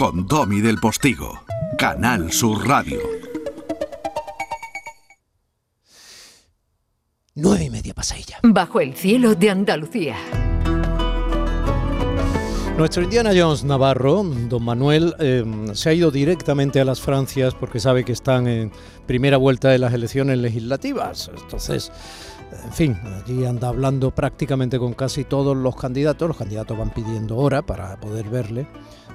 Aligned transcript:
con 0.00 0.26
Domi 0.26 0.62
del 0.62 0.78
Postigo, 0.78 1.44
Canal 1.76 2.32
Sur 2.32 2.66
Radio. 2.66 3.00
Nueve 7.34 7.64
y 7.64 7.68
media 7.68 7.92
pasa 7.92 8.16
ella. 8.16 8.38
Bajo 8.42 8.80
el 8.80 8.94
cielo 8.94 9.34
de 9.34 9.50
Andalucía. 9.50 10.16
Nuestro 12.78 13.02
Indiana 13.02 13.32
Jones 13.36 13.62
Navarro, 13.62 14.22
don 14.24 14.64
Manuel, 14.64 15.14
eh, 15.18 15.44
se 15.74 15.90
ha 15.90 15.92
ido 15.92 16.10
directamente 16.10 16.80
a 16.80 16.86
las 16.86 17.02
Francias 17.02 17.54
porque 17.54 17.78
sabe 17.78 18.02
que 18.02 18.12
están 18.12 18.48
en 18.48 18.72
primera 19.06 19.36
vuelta 19.36 19.68
de 19.68 19.80
las 19.80 19.92
elecciones 19.92 20.38
legislativas. 20.38 21.30
Entonces, 21.42 21.92
en 22.64 22.72
fin, 22.72 22.96
allí 23.22 23.44
anda 23.44 23.68
hablando 23.68 24.14
prácticamente 24.14 24.78
con 24.78 24.94
casi 24.94 25.24
todos 25.24 25.54
los 25.54 25.76
candidatos. 25.76 26.26
Los 26.26 26.38
candidatos 26.38 26.78
van 26.78 26.88
pidiendo 26.88 27.36
hora 27.36 27.60
para 27.60 28.00
poder 28.00 28.30
verle. 28.30 28.66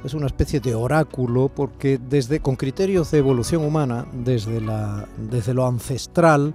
Es 0.06 0.14
una 0.14 0.28
especie 0.28 0.60
de 0.60 0.76
oráculo 0.76 1.50
porque 1.50 1.98
desde 2.00 2.40
con 2.40 2.56
criterios 2.56 3.10
de 3.10 3.18
evolución 3.18 3.66
humana, 3.66 4.06
desde 4.14 4.62
la 4.62 5.08
desde 5.18 5.56
lo 5.56 5.66
ancestral, 5.66 6.54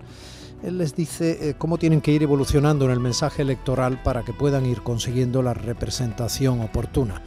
él 0.62 0.78
les 0.78 0.94
dice 0.94 1.50
eh, 1.50 1.54
cómo 1.58 1.76
tienen 1.76 2.00
que 2.00 2.12
ir 2.12 2.22
evolucionando 2.22 2.84
en 2.84 2.92
el 2.92 3.00
mensaje 3.00 3.42
electoral 3.42 4.00
para 4.04 4.22
que 4.22 4.32
puedan 4.32 4.66
ir 4.66 4.82
consiguiendo 4.82 5.42
la 5.42 5.52
representación 5.52 6.60
oportuna. 6.60 7.22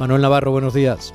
Manuel 0.00 0.22
Navarro, 0.22 0.50
buenos 0.50 0.74
días. 0.74 1.14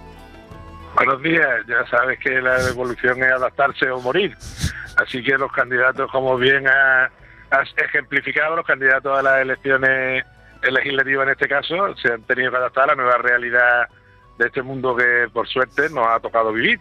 Buenos 0.95 1.21
días, 1.21 1.65
ya 1.67 1.85
sabes 1.87 2.17
que 2.19 2.39
la 2.39 2.69
evolución 2.69 3.21
es 3.23 3.31
adaptarse 3.33 3.89
o 3.89 3.99
morir. 3.99 4.37
Así 4.95 5.21
que 5.21 5.37
los 5.37 5.51
candidatos, 5.51 6.09
como 6.09 6.37
bien 6.37 6.65
has 6.65 7.67
ejemplificado, 7.75 8.55
los 8.55 8.65
candidatos 8.65 9.19
a 9.19 9.21
las 9.21 9.41
elecciones 9.41 10.23
legislativas 10.61 11.25
en 11.25 11.31
este 11.33 11.49
caso, 11.49 11.93
se 11.97 12.13
han 12.13 12.21
tenido 12.21 12.51
que 12.51 12.57
adaptar 12.57 12.85
a 12.85 12.87
la 12.87 12.95
nueva 12.95 13.17
realidad 13.17 13.89
de 14.37 14.47
este 14.47 14.61
mundo 14.61 14.95
que 14.95 15.27
por 15.31 15.47
suerte 15.47 15.89
nos 15.89 16.07
ha 16.07 16.19
tocado 16.19 16.51
vivir. 16.51 16.79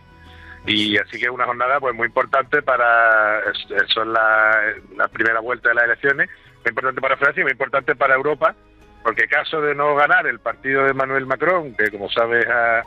Y 0.67 0.97
así 0.97 1.19
que 1.19 1.27
es 1.27 1.31
una 1.31 1.45
jornada 1.45 1.79
pues 1.79 1.95
muy 1.95 2.07
importante 2.07 2.63
para 2.63 3.43
son 3.89 4.13
la, 4.13 4.61
la 4.97 5.09
primera 5.09 5.41
vuelta 5.41 5.69
de 5.69 5.75
las 5.75 5.85
elecciones 5.85 6.31
muy 6.65 6.71
importante 6.71 7.01
para 7.01 7.17
Francia 7.17 7.41
y 7.41 7.45
muy 7.45 7.53
importante 7.53 7.95
para 7.95 8.15
Europa 8.15 8.55
porque 9.03 9.29
caso 9.29 9.61
de 9.61 9.75
no 9.75 9.95
ganar 9.95 10.27
el 10.27 10.39
partido 10.39 10.85
de 10.85 10.95
Manuel 10.95 11.27
Macron 11.27 11.75
que 11.75 11.91
como 11.91 12.09
sabes 12.11 12.47
ha, 12.49 12.83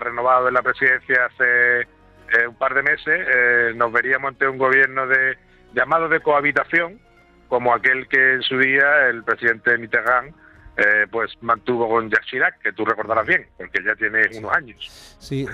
renovado 0.00 0.48
en 0.48 0.54
la 0.54 0.62
presidencia 0.62 1.26
hace 1.26 1.80
eh, 1.80 2.46
un 2.46 2.54
par 2.56 2.74
de 2.74 2.82
meses 2.82 3.26
eh, 3.34 3.72
nos 3.74 3.92
veríamos 3.92 4.28
ante 4.28 4.48
un 4.48 4.58
gobierno 4.58 5.06
de 5.06 5.36
llamado 5.74 6.08
de 6.08 6.20
cohabitación 6.20 7.00
como 7.48 7.74
aquel 7.74 8.06
que 8.08 8.34
en 8.34 8.42
su 8.42 8.58
día 8.58 9.08
el 9.08 9.24
presidente 9.24 9.76
Mitterrand 9.78 10.34
eh, 10.76 11.06
pues 11.10 11.32
mantuvo 11.42 11.88
con 11.88 12.10
Jacques 12.10 12.28
Chirac, 12.28 12.58
que 12.60 12.72
tú 12.72 12.84
recordarás 12.84 13.26
bien, 13.26 13.46
porque 13.56 13.82
ya 13.84 13.94
tiene 13.94 14.22
unos 14.38 14.52
años. 14.54 15.16
Sí, 15.18 15.46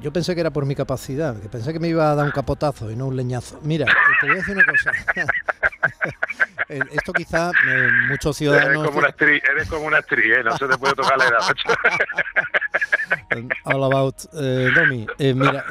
yo 0.00 0.12
pensé 0.12 0.34
que 0.34 0.40
era 0.40 0.50
por 0.50 0.64
mi 0.64 0.74
capacidad, 0.74 1.40
que 1.40 1.48
pensé 1.48 1.72
que 1.72 1.78
me 1.78 1.88
iba 1.88 2.10
a 2.10 2.14
dar 2.14 2.24
un 2.24 2.32
capotazo 2.32 2.90
y 2.90 2.96
no 2.96 3.06
un 3.06 3.16
leñazo. 3.16 3.60
Mira, 3.62 3.86
te 4.20 4.26
voy 4.26 4.36
a 4.36 4.38
decir 4.38 4.56
una 4.56 4.64
cosa. 4.64 4.92
Eh, 6.68 6.80
esto 6.90 7.12
quizá 7.12 7.52
eh, 7.68 7.88
muchos 8.08 8.36
ciudadanos... 8.36 8.70
Eres 8.70 8.86
como 8.86 8.98
una 8.98 9.08
actriz, 9.08 9.42
eres 9.48 9.68
como 9.68 9.86
una 9.86 9.98
actriz 9.98 10.36
¿eh? 10.36 10.42
no 10.42 10.56
se 10.56 10.66
te 10.66 10.76
puede 10.76 10.94
tocar 10.94 11.16
la 11.16 11.26
edad. 11.26 11.38
All 13.64 13.84
about 13.84 14.16
Domi. 14.32 15.06
mira, 15.18 15.64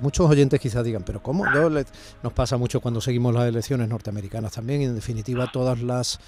muchos 0.00 0.30
oyentes 0.30 0.60
quizás 0.60 0.84
digan, 0.84 1.02
pero 1.02 1.22
¿cómo? 1.22 1.44
Yo 1.52 1.68
nos 1.70 2.32
pasa 2.32 2.56
mucho 2.56 2.80
cuando 2.80 3.00
seguimos 3.00 3.34
las 3.34 3.48
elecciones 3.48 3.88
norteamericanas 3.88 4.52
también, 4.52 4.82
y 4.82 4.84
en 4.84 4.94
definitiva 4.94 5.50
todas 5.52 5.80
las 5.80 6.18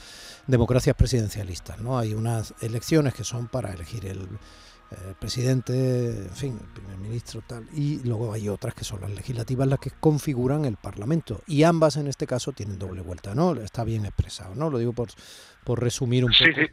democracias 0.47 0.97
presidencialistas. 0.97 1.81
¿no? 1.81 1.99
Hay 1.99 2.15
unas 2.15 2.55
elecciones 2.61 3.15
que 3.15 3.25
son 3.25 3.49
para 3.49 3.73
elegir 3.73 4.07
el 4.07 4.21
eh, 4.91 5.15
presidente, 5.21 6.09
en 6.09 6.35
fin, 6.35 6.59
el 6.61 6.69
primer 6.69 6.97
ministro, 6.97 7.43
tal, 7.47 7.69
y 7.75 8.01
luego 8.05 8.33
hay 8.33 8.49
otras 8.49 8.75
que 8.75 8.85
son 8.85 9.03
las 9.03 9.11
legislativas 9.11 9.69
las 9.69 9.79
que 9.79 9.91
configuran 9.91 10.65
el 10.65 10.77
Parlamento. 10.77 11.43
Y 11.47 11.63
ambas 11.63 11.97
en 11.97 12.09
este 12.09 12.27
caso 12.27 12.53
tienen 12.53 12.79
doble 12.79 13.03
vuelta, 13.03 13.35
¿no? 13.35 13.53
Está 13.55 13.85
bien 13.85 14.07
expresado, 14.07 14.55
¿no? 14.55 14.71
Lo 14.71 14.79
digo 14.79 14.95
por, 14.95 15.11
por 15.65 15.81
resumir 15.81 16.25
un 16.25 16.33
poco. 16.33 16.45
Sí, 16.45 16.53
sí. 16.55 16.73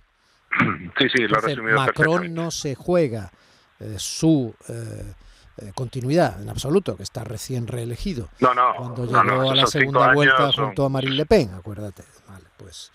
Sí, 0.98 1.08
sí, 1.14 1.28
lo 1.28 1.40
resumido 1.40 1.78
Macron 1.78 2.34
no 2.34 2.52
se 2.52 2.76
juega 2.76 3.32
eh, 3.80 3.96
su 3.98 4.56
eh, 4.70 5.72
continuidad 5.74 6.42
en 6.42 6.50
absoluto, 6.50 6.96
que 6.98 7.04
está 7.04 7.24
recién 7.24 7.68
reelegido. 7.68 8.30
No, 8.40 8.54
no. 8.54 8.74
Cuando 8.76 9.06
llegó 9.06 9.52
a 9.52 9.56
la 9.56 9.68
segunda 9.68 10.14
vuelta 10.14 10.52
junto 10.52 10.86
a 10.86 10.90
Marine 10.90 11.16
Le 11.16 11.26
Pen, 11.26 11.52
acuérdate. 11.54 12.04
Vale, 12.28 12.46
pues 12.58 12.92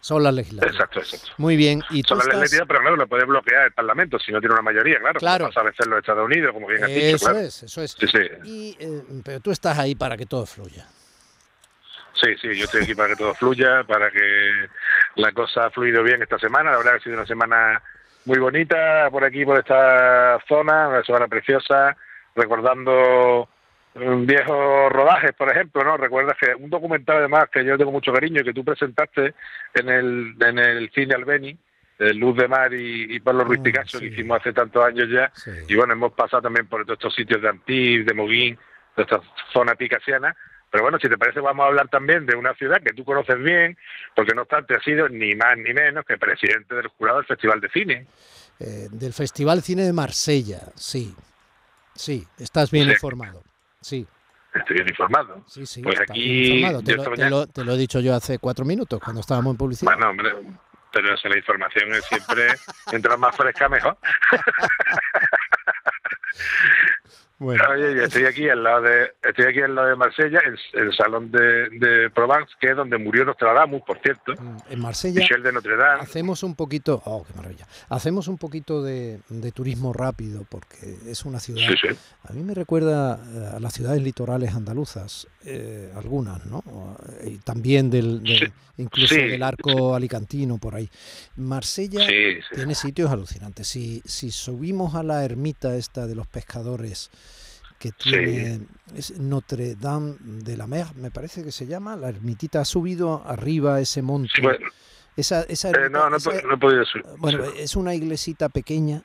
son 0.00 0.22
las 0.22 0.32
legislativas. 0.32 0.74
Exacto, 0.74 1.00
exacto. 1.00 1.32
Muy 1.36 1.56
bien. 1.56 1.82
¿Y 1.90 2.02
Son 2.02 2.16
las 2.18 2.26
legislativas, 2.26 2.66
pero 2.66 2.80
claro, 2.80 2.96
lo 2.96 3.06
puede 3.06 3.24
bloquear 3.26 3.66
el 3.66 3.72
Parlamento 3.72 4.18
si 4.18 4.32
no 4.32 4.40
tiene 4.40 4.54
una 4.54 4.62
mayoría, 4.62 4.98
claro. 4.98 5.20
Claro. 5.20 5.46
Pasa 5.48 5.60
a 5.60 5.64
veces 5.64 5.86
los 5.86 5.98
Estados 5.98 6.24
Unidos, 6.24 6.52
como 6.54 6.66
bien 6.66 6.84
has 6.84 6.90
dicho. 6.90 7.16
Eso 7.16 7.26
claro. 7.26 7.40
es, 7.40 7.62
eso 7.62 7.82
es. 7.82 7.90
Sí, 7.92 8.06
sí. 8.06 8.18
Y, 8.44 8.76
eh, 8.80 9.02
pero 9.22 9.40
tú 9.40 9.50
estás 9.50 9.78
ahí 9.78 9.94
para 9.94 10.16
que 10.16 10.24
todo 10.24 10.46
fluya. 10.46 10.86
Sí, 12.20 12.34
sí, 12.40 12.48
yo 12.54 12.64
estoy 12.64 12.82
aquí 12.82 12.94
para 12.94 13.08
que 13.10 13.16
todo 13.16 13.34
fluya, 13.34 13.84
para 13.84 14.10
que 14.10 14.66
la 15.16 15.32
cosa 15.32 15.66
ha 15.66 15.70
fluido 15.70 16.02
bien 16.02 16.22
esta 16.22 16.38
semana. 16.38 16.70
La 16.72 16.76
verdad 16.78 16.92
que 16.92 16.96
ha 16.98 17.02
sido 17.04 17.16
una 17.16 17.26
semana 17.26 17.82
muy 18.26 18.38
bonita 18.38 19.08
por 19.10 19.24
aquí, 19.24 19.44
por 19.44 19.58
esta 19.58 20.38
zona, 20.46 20.88
una 20.88 21.02
semana 21.04 21.28
preciosa, 21.28 21.96
recordando 22.36 23.48
viejos 23.94 24.92
rodajes, 24.92 25.32
por 25.32 25.50
ejemplo, 25.50 25.82
¿no? 25.82 25.96
Recuerdas 25.96 26.36
que 26.38 26.54
un 26.54 26.70
documental 26.70 27.18
además 27.18 27.48
que 27.50 27.64
yo 27.64 27.76
tengo 27.78 27.90
mucho 27.90 28.12
cariño 28.12 28.40
y 28.40 28.44
que 28.44 28.52
tú 28.52 28.64
presentaste 28.64 29.34
en 29.74 29.88
el, 29.88 30.34
en 30.40 30.58
el 30.58 30.90
cine 30.90 31.14
Albeni, 31.14 31.56
Luz 31.98 32.36
de 32.36 32.48
Mar 32.48 32.72
y, 32.72 33.16
y 33.16 33.20
Pablo 33.20 33.44
Ruiz 33.44 33.60
Mm, 33.60 33.62
Picasso, 33.64 33.98
sí. 33.98 34.08
que 34.08 34.14
hicimos 34.14 34.40
hace 34.40 34.52
tantos 34.52 34.84
años 34.84 35.08
ya. 35.10 35.30
Sí. 35.34 35.50
Y 35.68 35.74
bueno, 35.74 35.92
hemos 35.94 36.12
pasado 36.12 36.42
también 36.42 36.66
por 36.66 36.84
todos 36.84 36.98
estos 36.98 37.14
sitios 37.14 37.42
de 37.42 37.48
Antibes, 37.48 38.06
de 38.06 38.14
Moguín, 38.14 38.58
de 38.96 39.02
esta 39.02 39.20
zona 39.52 39.74
picasiana. 39.74 40.34
Pero 40.70 40.84
bueno, 40.84 40.98
si 41.00 41.08
te 41.08 41.18
parece, 41.18 41.40
vamos 41.40 41.64
a 41.64 41.68
hablar 41.68 41.88
también 41.88 42.26
de 42.26 42.36
una 42.36 42.54
ciudad 42.54 42.80
que 42.82 42.92
tú 42.92 43.04
conoces 43.04 43.36
bien, 43.42 43.76
porque 44.14 44.34
no 44.34 44.42
obstante 44.42 44.74
ha 44.76 44.80
sido 44.80 45.08
ni 45.08 45.34
más 45.34 45.56
ni 45.58 45.72
menos 45.74 46.04
que 46.04 46.16
presidente 46.16 46.74
del 46.76 46.86
jurado 46.88 47.18
del 47.18 47.26
Festival 47.26 47.60
de 47.60 47.68
Cine. 47.70 48.06
Eh, 48.60 48.86
del 48.90 49.12
Festival 49.12 49.62
Cine 49.62 49.82
de 49.82 49.92
Marsella, 49.92 50.60
sí. 50.76 51.14
Sí, 51.94 52.26
estás 52.38 52.70
bien 52.70 52.86
Sí. 52.86 52.92
informado. 52.92 53.42
Sí, 53.80 54.06
Estoy 54.54 54.76
bien 54.76 54.88
informado. 54.88 55.44
sí, 55.48 55.66
sí. 55.66 55.82
Pues 55.82 56.00
aquí. 56.00 56.62
Te 56.84 56.96
lo, 56.96 57.12
te 57.14 57.28
lo- 57.30 57.46
te 57.46 57.64
lo 57.64 57.72
he 57.74 57.78
dicho 57.78 58.00
yo 58.00 58.14
hace 58.14 58.38
cuatro 58.38 58.64
minutos, 58.64 59.00
cuando 59.00 59.20
estábamos 59.20 59.52
en 59.52 59.56
publicidad. 59.58 59.92
Bueno, 59.92 60.10
hombre, 60.10 60.32
pero 60.92 61.16
si 61.16 61.28
la 61.28 61.36
información 61.38 61.92
es 61.94 62.04
siempre, 62.04 62.48
mientras 62.90 63.18
más 63.18 63.36
fresca, 63.36 63.68
mejor. 63.68 63.96
Bueno, 67.40 67.64
Oye, 67.72 67.96
yo 67.96 68.04
estoy 68.04 68.26
aquí 68.26 68.48
al 68.50 68.62
lado 68.62 68.82
de, 68.82 69.12
estoy 69.22 69.46
aquí 69.46 69.60
al 69.62 69.74
lado 69.74 69.88
de 69.88 69.96
Marsella, 69.96 70.40
en, 70.46 70.54
en 70.78 70.86
el 70.88 70.94
salón 70.94 71.30
de, 71.32 71.70
de 71.70 72.10
Provence, 72.10 72.52
que 72.60 72.68
es 72.68 72.76
donde 72.76 72.98
murió 72.98 73.24
Nostradamus, 73.24 73.80
por 73.82 73.98
cierto, 74.02 74.34
mm, 74.38 74.56
en 74.68 74.80
Marsella 74.80 75.20
Michel 75.20 75.42
de 75.42 75.50
Notre 75.50 75.74
Dame. 75.74 76.02
hacemos 76.02 76.42
un 76.42 76.54
poquito, 76.54 77.00
oh, 77.06 77.24
qué 77.26 77.32
maravilla, 77.34 77.66
hacemos 77.88 78.28
un 78.28 78.36
poquito 78.36 78.82
de, 78.82 79.20
de 79.30 79.52
turismo 79.52 79.94
rápido, 79.94 80.44
porque 80.50 80.98
es 81.06 81.24
una 81.24 81.40
ciudad 81.40 81.62
Sí, 81.66 81.74
sí. 81.80 81.96
A 82.28 82.32
mí 82.34 82.42
me 82.44 82.52
recuerda 82.52 83.18
eh, 83.34 83.56
a 83.56 83.58
las 83.58 83.72
ciudades 83.72 84.02
litorales 84.02 84.54
andaluzas, 84.54 85.26
eh, 85.46 85.90
algunas, 85.96 86.44
¿no? 86.44 86.62
Y 87.24 87.38
también 87.38 87.88
del, 87.90 88.22
del- 88.22 88.38
Sí, 88.38 88.82
incluso 88.82 89.14
del 89.14 89.42
arco 89.42 89.94
alicantino 89.94 90.56
por 90.58 90.74
ahí. 90.74 90.88
Marsella 91.36 92.06
tiene 92.54 92.74
sitios 92.74 93.10
alucinantes. 93.10 93.66
Si, 93.68 94.02
si 94.06 94.30
subimos 94.30 94.94
a 94.94 95.02
la 95.02 95.22
ermita 95.24 95.74
esta 95.76 96.06
de 96.06 96.14
los 96.14 96.26
pescadores 96.26 97.10
que 97.80 97.92
tiene 97.92 98.60
es 98.94 99.18
Notre 99.18 99.74
Dame 99.74 100.14
de 100.20 100.56
la 100.56 100.66
Mer, 100.66 100.86
me 100.96 101.10
parece 101.10 101.42
que 101.42 101.50
se 101.50 101.66
llama, 101.66 101.96
la 101.96 102.10
ermitita 102.10 102.60
ha 102.60 102.64
subido 102.66 103.24
arriba 103.26 103.76
a 103.76 103.80
ese 103.80 104.02
monte. 104.02 104.28
Sí, 104.36 104.42
bueno, 104.42 104.66
esa, 105.16 105.42
esa 105.44 105.70
eh, 105.70 105.72
ermita- 105.72 105.88
no, 105.98 106.10
no, 106.10 106.16
he 106.16 106.18
esa- 106.18 106.30
po- 106.30 106.46
no 106.46 106.54
he 106.54 106.58
podido 106.58 106.84
subir. 106.84 107.04
bueno, 107.18 107.44
Sí. 107.46 107.52
es 107.56 107.76
una 107.76 107.94
iglesita 107.94 108.50
pequeña 108.50 109.00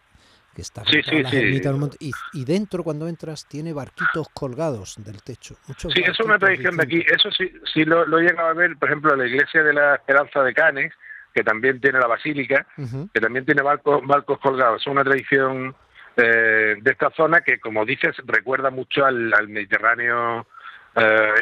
que 0.53 0.61
está 0.61 0.83
Sí, 0.85 1.01
junto 1.01 1.09
a 1.09 1.11
sí, 1.13 1.21
las 1.23 1.31
sí. 1.31 1.37
ermitas 1.37 1.71
del 1.71 1.79
monte, 1.79 1.97
y, 1.99 2.11
y 2.33 2.43
dentro 2.45 2.83
cuando 2.83 3.07
entras 3.07 3.45
tiene 3.47 3.71
barquitos 3.73 4.27
colgados 4.33 4.95
del 5.03 5.21
techo. 5.23 5.55
Muchos 5.67 5.93
Sí, 5.93 6.01
eso 6.01 6.11
es 6.11 6.19
una 6.19 6.37
tradición 6.39 6.75
de 6.77 6.83
aquí. 6.83 6.99
Eso 7.13 7.29
sí, 7.31 7.51
sí 7.73 7.85
lo, 7.85 8.05
lo 8.05 8.19
he 8.19 8.23
llegado 8.23 8.49
a 8.49 8.53
ver, 8.53 8.77
por 8.77 8.89
ejemplo, 8.89 9.15
la 9.15 9.25
iglesia 9.25 9.63
de 9.63 9.73
la 9.73 9.95
Esperanza 9.95 10.43
de 10.43 10.53
Canes, 10.53 10.93
que 11.33 11.43
también 11.43 11.79
tiene 11.81 11.99
la 11.99 12.07
basílica, 12.07 12.65
que 13.13 13.19
también 13.21 13.45
tiene 13.45 13.61
barcos, 13.61 14.01
barcos 14.05 14.39
colgados. 14.39 14.81
Es 14.81 14.87
una 14.87 15.03
tradición 15.03 15.75
de 16.15 16.91
esta 16.91 17.09
zona 17.11 17.41
que, 17.41 17.59
como 17.59 17.85
dices, 17.85 18.15
recuerda 18.25 18.69
mucho 18.69 19.05
al, 19.05 19.47
Mediterráneo 19.47 20.47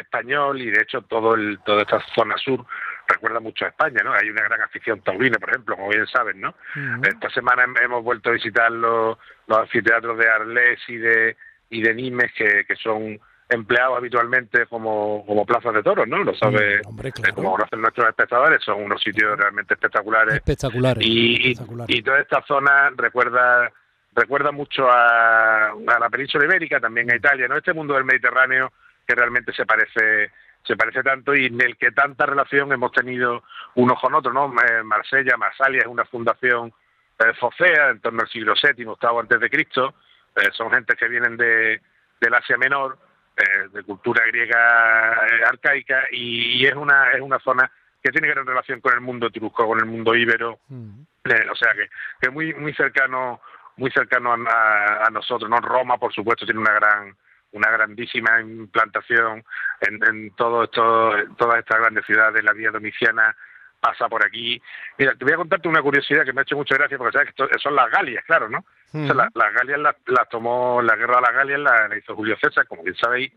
español 0.00 0.60
y 0.60 0.70
de 0.70 0.82
hecho 0.82 1.02
todo 1.02 1.34
el, 1.34 1.60
toda 1.64 1.82
esta 1.82 2.00
zona 2.14 2.36
sur 2.36 2.66
recuerda 3.06 3.38
mucho 3.38 3.64
a 3.64 3.68
España, 3.68 4.02
¿no? 4.02 4.12
Hay 4.12 4.28
una 4.28 4.42
gran 4.42 4.62
afición 4.62 5.00
taurina, 5.02 5.38
por 5.38 5.50
ejemplo, 5.50 5.76
como 5.76 5.90
bien 5.90 6.06
saben, 6.06 6.40
¿no? 6.40 6.54
Esta 7.02 7.30
semana 7.30 7.64
hemos 7.82 8.02
vuelto 8.02 8.30
a 8.30 8.32
visitar 8.32 8.72
los, 8.72 9.16
los 9.46 9.58
anfiteatros 9.58 10.18
de 10.18 10.28
Arles 10.28 10.80
y 10.88 10.96
de 10.96 11.36
y 11.70 11.82
de 11.82 11.94
Nimes 11.94 12.32
que, 12.36 12.64
que 12.66 12.76
son 12.76 13.18
empleados 13.48 13.98
habitualmente 13.98 14.66
como, 14.66 15.24
como 15.26 15.44
plazas 15.44 15.74
de 15.74 15.82
toros, 15.82 16.08
¿no? 16.08 16.22
Lo 16.22 16.34
sabe, 16.34 16.80
mm, 16.86 17.06
eh, 17.06 17.12
como 17.34 17.52
conocen 17.52 17.80
nuestros 17.80 18.08
espectadores, 18.08 18.62
son 18.64 18.82
unos 18.82 19.02
sitios 19.02 19.38
realmente 19.38 19.74
espectaculares. 19.74 20.34
Espectaculares. 20.36 21.04
Y, 21.04 21.52
y, 21.88 22.02
toda 22.02 22.20
esta 22.20 22.42
zona 22.46 22.90
recuerda 22.96 23.70
recuerda 24.14 24.52
mucho 24.52 24.90
a, 24.90 25.70
a, 25.70 25.98
la 26.00 26.10
península 26.10 26.44
ibérica, 26.44 26.80
también 26.80 27.10
a 27.10 27.16
Italia, 27.16 27.48
¿no? 27.48 27.56
Este 27.56 27.72
mundo 27.72 27.94
del 27.94 28.04
Mediterráneo 28.04 28.72
que 29.06 29.14
realmente 29.14 29.52
se 29.52 29.66
parece 29.66 30.30
se 30.66 30.76
parece 30.76 31.02
tanto 31.02 31.34
y 31.34 31.46
en 31.46 31.60
el 31.60 31.76
que 31.76 31.92
tanta 31.92 32.24
relación 32.24 32.72
hemos 32.72 32.90
tenido 32.90 33.42
unos 33.74 34.00
con 34.00 34.14
otros, 34.14 34.32
¿no? 34.32 34.46
Eh, 34.62 34.82
Marsella, 34.82 35.36
Marsalia 35.36 35.80
es 35.80 35.86
una 35.86 36.06
fundación 36.06 36.72
eh, 37.18 37.32
focea 37.38 37.90
en 37.90 38.00
torno 38.00 38.22
al 38.22 38.28
siglo 38.28 38.54
VII, 38.60 38.86
octavo 38.86 39.20
antes 39.20 39.38
de 39.38 39.48
Cristo, 39.48 39.94
eh, 40.34 40.48
son 40.52 40.70
gente 40.70 40.96
que 40.96 41.06
vienen 41.06 41.36
de, 41.36 41.80
del 42.20 42.34
Asia 42.34 42.56
Menor, 42.56 42.98
eh, 43.36 43.68
de 43.72 43.82
cultura 43.84 44.24
griega 44.26 45.12
arcaica, 45.46 46.04
y, 46.10 46.66
es 46.66 46.74
una 46.74 47.10
es 47.10 47.20
una 47.20 47.38
zona 47.38 47.70
que 48.02 48.10
tiene 48.10 48.28
gran 48.28 48.46
relación 48.46 48.80
con 48.80 48.94
el 48.94 49.00
mundo 49.00 49.28
etrusco, 49.28 49.66
con 49.66 49.78
el 49.78 49.86
mundo 49.86 50.14
íbero, 50.14 50.58
mm. 50.68 51.02
o 51.50 51.54
sea 51.54 51.72
que, 51.74 51.88
que 52.20 52.30
muy 52.30 52.52
muy 52.54 52.74
cercano 52.74 53.40
muy 53.76 53.90
cercano 53.90 54.32
a, 54.32 55.08
nosotros. 55.10 55.50
no 55.50 55.60
Roma, 55.60 55.98
por 55.98 56.12
supuesto, 56.12 56.44
tiene 56.44 56.60
una 56.60 56.72
gran 56.72 57.16
una 57.52 57.70
grandísima 57.70 58.40
implantación 58.40 59.44
en, 59.80 60.04
en 60.04 60.30
todo 60.34 60.64
esto, 60.64 61.16
en 61.16 61.36
todas 61.36 61.60
estas 61.60 61.78
grandes 61.78 62.04
ciudades, 62.04 62.42
la 62.42 62.52
vía 62.52 62.72
domiciana 62.72 63.36
pasa 63.84 64.08
por 64.08 64.24
aquí. 64.24 64.60
Mira, 64.98 65.14
te 65.14 65.24
voy 65.24 65.34
a 65.34 65.36
contarte 65.36 65.68
una 65.68 65.82
curiosidad 65.82 66.24
que 66.24 66.32
me 66.32 66.40
ha 66.40 66.42
hecho 66.42 66.56
mucha 66.56 66.74
gracia, 66.74 66.96
porque 66.96 67.12
sabes 67.12 67.34
que 67.34 67.58
son 67.58 67.76
las 67.76 67.90
Galias, 67.90 68.24
claro, 68.24 68.48
¿no? 68.48 68.64
las 68.94 69.54
Galias 69.54 69.78
las 70.06 70.28
tomó, 70.30 70.80
la 70.80 70.96
guerra 70.96 71.16
de 71.16 71.22
las 71.22 71.34
Galias 71.34 71.60
la, 71.60 71.96
hizo 71.96 72.14
Julio 72.14 72.36
César, 72.40 72.66
como 72.66 72.82
bien 72.82 72.96
sabéis. 72.96 73.32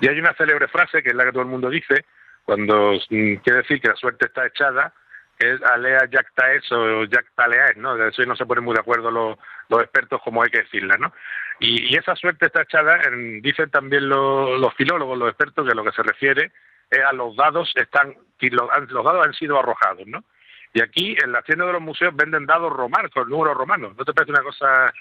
Y 0.00 0.08
hay 0.08 0.18
una 0.18 0.34
célebre 0.34 0.66
frase, 0.68 1.02
que 1.02 1.10
es 1.10 1.14
la 1.14 1.24
que 1.24 1.30
todo 1.30 1.42
el 1.42 1.48
mundo 1.48 1.70
dice, 1.70 2.04
cuando 2.44 2.94
mm, 2.94 3.34
quiere 3.36 3.60
decir 3.60 3.80
que 3.80 3.88
la 3.88 3.96
suerte 3.96 4.26
está 4.26 4.46
echada, 4.46 4.92
es 5.38 5.62
alea 5.62 6.08
jactaes 6.10 6.70
o 6.72 7.06
jactaleaes, 7.10 7.76
¿no? 7.76 7.96
De 7.96 8.08
eso 8.08 8.22
no 8.24 8.36
se 8.36 8.46
ponen 8.46 8.64
muy 8.64 8.74
de 8.74 8.80
acuerdo 8.80 9.10
los, 9.10 9.38
los 9.68 9.80
expertos 9.82 10.20
como 10.22 10.42
hay 10.42 10.50
que 10.50 10.62
decirla, 10.62 10.96
¿no? 10.96 11.12
Y, 11.60 11.92
y 11.92 11.96
esa 11.96 12.14
suerte 12.16 12.46
está 12.46 12.62
echada, 12.62 13.00
en, 13.02 13.40
dicen 13.42 13.70
también 13.70 14.08
los, 14.08 14.58
los 14.60 14.74
filólogos, 14.74 15.18
los 15.18 15.28
expertos, 15.28 15.64
que 15.64 15.72
a 15.72 15.74
lo 15.74 15.84
que 15.84 15.92
se 15.92 16.02
refiere 16.02 16.52
es 16.90 17.04
a 17.04 17.12
los 17.12 17.36
dados 17.36 17.72
están, 17.74 18.14
los 18.40 19.04
dados 19.04 19.26
han 19.26 19.34
sido 19.34 19.58
arrojados, 19.58 20.06
¿no? 20.06 20.24
Y 20.72 20.82
aquí 20.82 21.16
en 21.22 21.32
la 21.32 21.42
tienda 21.42 21.64
de 21.64 21.72
los 21.72 21.82
museos 21.82 22.14
venden 22.14 22.44
dados 22.44 22.72
romanos, 22.72 23.10
con 23.12 23.28
números 23.28 23.56
romanos. 23.56 23.94
¿No 23.96 24.04
te 24.04 24.12
parece 24.12 24.32
una 24.32 24.42
cosa 24.42 24.92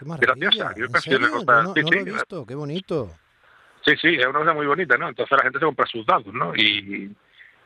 grandiosa? 0.18 0.72
Yo 0.76 0.86
una 0.86 1.62
no, 1.62 1.74
sí, 1.74 1.82
lo 1.82 1.92
he 1.92 2.04
visto, 2.04 2.46
qué 2.46 2.54
bonito. 2.54 3.10
Sí, 3.84 3.96
sí, 4.00 4.14
es 4.14 4.26
una 4.26 4.38
cosa 4.40 4.54
muy 4.54 4.66
bonita, 4.66 4.96
¿no? 4.96 5.08
Entonces 5.08 5.36
la 5.36 5.42
gente 5.42 5.58
se 5.58 5.64
compra 5.64 5.86
sus 5.86 6.06
dados, 6.06 6.32
¿no? 6.32 6.54
Y, 6.54 7.14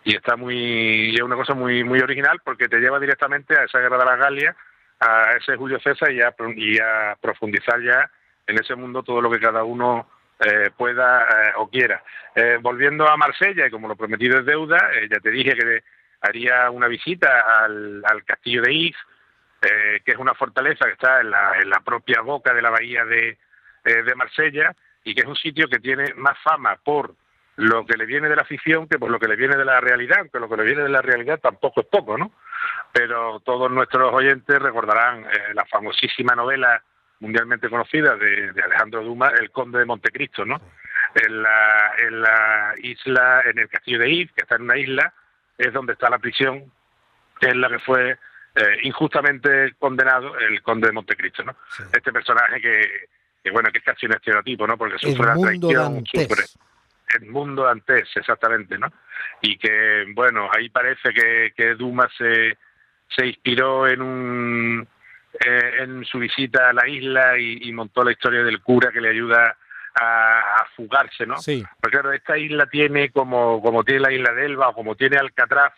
y 0.05 0.15
está 0.17 0.37
muy, 0.37 1.11
y 1.11 1.15
es 1.15 1.23
una 1.23 1.37
cosa 1.37 1.55
muy 1.55 1.83
muy 1.83 2.01
original 2.01 2.41
porque 2.45 2.69
te 2.69 2.79
lleva 2.79 3.01
directamente 3.01 3.57
a 3.59 3.65
esa 3.65 3.81
guerra 3.81 3.99
de 3.99 4.05
la 4.05 4.17
Galia, 4.17 4.57
a 5.01 5.33
ese 5.33 5.57
Julio 5.57 5.81
César 5.81 6.13
y 6.13 6.21
a, 6.21 7.17
profundizar 7.21 7.81
ya 7.83 8.11
en 8.47 8.59
ese 8.59 8.75
mundo 8.75 9.03
todo 9.03 9.21
lo 9.21 9.31
que 9.31 9.41
cada 9.41 9.65
uno 9.65 10.09
eh, 10.41 10.71
pueda 10.77 11.23
eh, 11.23 11.53
o 11.57 11.69
quiera. 11.69 12.03
Eh, 12.35 12.59
volviendo 12.61 13.09
a 13.09 13.17
Marsella, 13.17 13.67
y 13.67 13.71
como 13.71 13.89
lo 13.89 13.97
prometido 13.97 14.39
es 14.39 14.45
deuda, 14.45 14.91
ya 15.11 15.21
te 15.21 15.31
dije 15.31 15.55
que 15.55 15.83
haría 16.25 16.71
una 16.71 16.89
visita 16.89 17.65
al, 17.65 18.03
castillo 18.25 18.63
de 18.63 18.73
If, 18.73 18.97
eh, 19.63 20.01
que 20.05 20.13
es 20.13 20.19
una 20.19 20.35
fortaleza 20.35 20.87
que 20.87 20.93
está 20.93 21.21
en 21.21 21.31
la, 21.31 21.59
en 21.61 21.69
la 21.69 21.81
propia 21.81 22.23
boca 22.23 22.53
de 22.55 22.63
la 22.63 22.71
bahía 22.71 23.05
de, 23.05 23.39
eh, 23.85 24.03
de 24.03 24.15
Marsella 24.15 24.75
y 25.05 25.15
que 25.15 25.21
es 25.21 25.27
un 25.27 25.37
sitio 25.37 25.69
que 25.69 25.79
tiene 25.79 26.15
más 26.15 26.39
fama 26.43 26.77
por 26.83 27.15
lo 27.57 27.87
que 27.87 27.97
le 27.97 28.07
viene 28.07 28.29
de 28.29 28.37
la 28.37 28.45
ficción 28.45 28.89
que 28.89 28.99
por 28.99 29.11
lo 29.11 29.19
que 29.19 29.29
le 29.29 29.37
viene 29.37 29.57
de 29.57 29.65
la 29.65 29.81
realidad, 29.81 30.19
aunque 30.21 30.41
lo 30.41 30.49
que 30.49 30.57
le 30.57 30.65
viene 30.65 30.83
de 30.83 30.89
la 30.89 31.03
realidad 31.03 31.39
tampoco 31.41 31.83
es 31.83 31.87
poco, 31.87 32.19
¿no? 32.19 32.33
Pero 32.93 33.41
todos 33.41 33.71
nuestros 33.71 34.13
oyentes 34.13 34.59
recordarán 34.59 35.25
eh, 35.25 35.55
la 35.55 35.65
famosísima 35.67 36.35
novela 36.35 36.83
mundialmente 37.21 37.71
conocida 37.71 38.17
de, 38.17 38.53
de, 38.53 38.63
Alejandro 38.63 39.03
Dumas, 39.03 39.33
El 39.39 39.51
Conde 39.51 39.79
de 39.79 39.85
Montecristo, 39.85 40.45
¿no? 40.45 40.61
En 41.15 41.43
la, 41.43 41.93
en 41.99 42.21
la 42.21 42.75
isla, 42.83 43.43
en 43.45 43.59
el 43.59 43.69
castillo 43.69 44.01
de 44.01 44.11
If, 44.11 44.33
que 44.33 44.43
está 44.43 44.57
en 44.57 44.63
una 44.63 44.77
isla, 44.77 45.15
es 45.57 45.73
donde 45.73 45.93
está 45.93 46.11
la 46.11 46.19
prisión, 46.19 46.73
que 47.41 47.49
es 47.49 47.57
la 47.57 47.69
que 47.69 47.79
fue 47.79 48.19
eh, 48.57 48.79
injustamente 48.83 49.75
condenado 49.79 50.37
el 50.39 50.61
conde 50.63 50.89
de 50.89 50.93
Montecristo, 50.93 51.45
¿no? 51.45 51.57
Este 51.93 52.13
personaje 52.13 52.61
que, 52.61 53.51
bueno, 53.51 53.71
que 53.71 53.79
es 53.79 53.85
casi 53.85 54.07
un 54.07 54.15
estereotipo, 54.15 54.67
¿no? 54.67 54.77
Porque 54.77 54.99
sufre 54.99 55.25
la 55.25 55.35
traición, 55.35 56.05
sufre 56.05 56.45
el 57.21 57.27
mundo 57.27 57.69
antes, 57.69 58.09
exactamente, 58.15 58.79
¿no? 58.79 58.89
Y 59.41 59.57
que, 59.59 60.05
bueno, 60.15 60.49
ahí 60.57 60.69
parece 60.69 61.13
que, 61.13 61.53
que 61.57 61.75
Dumas 61.75 62.13
se, 62.17 62.59
se 63.09 63.27
inspiró 63.27 63.87
en 63.87 64.03
un 64.03 64.89
eh, 65.41 65.83
en 65.83 66.05
su 66.05 66.21
visita 66.21 66.69
a 66.69 66.73
la 66.73 66.87
isla 66.89 67.37
y, 67.39 67.73
montó 67.73 68.05
la 68.05 68.13
historia 68.13 68.45
del 68.45 68.63
cura 68.63 68.93
que 68.93 69.01
le 69.01 69.11
ayuda 69.11 69.57
a, 70.01 70.67
fugarse, 70.77 71.27
¿no? 71.27 71.39
Sí. 71.39 71.65
Porque 71.81 71.99
claro, 71.99 72.13
esta 72.13 72.39
isla 72.39 72.67
tiene 72.67 73.11
como, 73.11 73.61
como 73.61 73.83
tiene 73.83 74.01
la 74.01 74.13
isla 74.13 74.33
de 74.33 74.47
Elba 74.47 74.69
o 74.69 74.75
como 74.75 74.95
tiene 74.95 75.17
Alcatraz, 75.17 75.73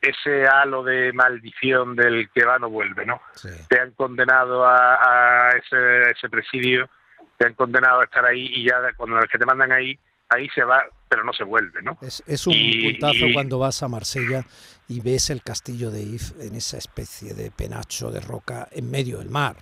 ese 0.00 0.46
halo 0.46 0.82
de 0.82 1.12
maldición 1.12 1.94
del 1.94 2.28
que 2.30 2.44
va 2.44 2.58
no 2.58 2.70
vuelve, 2.70 3.06
¿no? 3.06 3.20
Te 3.68 3.80
han 3.80 3.92
condenado 3.92 4.66
a, 4.66 5.50
ese, 5.56 6.10
ese 6.10 6.28
presidio, 6.28 6.88
te 7.36 7.46
han 7.46 7.54
condenado 7.54 8.00
a 8.00 8.04
estar 8.04 8.24
ahí 8.24 8.46
y 8.52 8.64
ya 8.64 8.80
cuando 8.96 9.16
los 9.16 9.26
que 9.26 9.38
te 9.38 9.46
mandan 9.46 9.70
ahí, 9.70 9.98
ahí 10.28 10.48
se 10.54 10.62
va, 10.62 10.84
pero 11.08 11.24
no 11.24 11.32
se 11.32 11.44
vuelve, 11.44 11.82
¿no? 11.82 11.98
Es, 12.02 12.22
es 12.26 12.46
un 12.46 12.54
puntazo 12.54 13.26
cuando 13.32 13.58
vas 13.58 13.82
a 13.82 13.88
Marsella 13.88 14.44
y 14.88 15.00
ves 15.00 15.30
el 15.30 15.42
castillo 15.42 15.90
de 15.90 16.02
If 16.02 16.32
en 16.40 16.54
esa 16.54 16.78
especie 16.78 17.34
de 17.34 17.50
penacho 17.50 18.10
de 18.10 18.20
roca 18.20 18.68
en 18.70 18.90
medio 18.90 19.18
del 19.18 19.30
mar. 19.30 19.56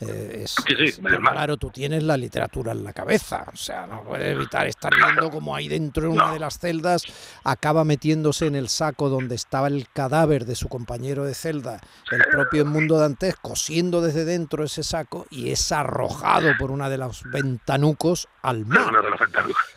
Eh, 0.00 0.44
es, 0.44 0.56
claro, 1.00 1.56
tú 1.56 1.70
tienes 1.70 2.02
la 2.02 2.16
literatura 2.16 2.72
en 2.72 2.82
la 2.82 2.92
cabeza, 2.92 3.46
o 3.52 3.56
sea, 3.56 3.86
no 3.86 4.02
puedes 4.02 4.34
evitar 4.34 4.66
estar 4.66 4.92
viendo 4.94 5.30
como 5.30 5.54
ahí 5.54 5.68
dentro 5.68 6.06
en 6.06 6.12
una 6.12 6.32
de 6.32 6.40
las 6.40 6.58
celdas 6.58 7.04
acaba 7.44 7.84
metiéndose 7.84 8.46
en 8.46 8.56
el 8.56 8.68
saco 8.68 9.08
donde 9.08 9.36
estaba 9.36 9.68
el 9.68 9.86
cadáver 9.92 10.44
de 10.44 10.56
su 10.56 10.68
compañero 10.68 11.24
de 11.24 11.34
celda, 11.34 11.80
el 12.10 12.24
propio 12.30 12.64
Mundo 12.64 12.98
Dantes, 12.98 13.36
cosiendo 13.40 14.00
desde 14.00 14.24
dentro 14.24 14.64
ese 14.64 14.82
saco 14.82 15.26
y 15.30 15.50
es 15.50 15.70
arrojado 15.70 16.52
por 16.58 16.70
una 16.70 16.88
de 16.88 16.98
los 16.98 17.22
ventanucos 17.30 18.28
al 18.42 18.66
mar, 18.66 18.92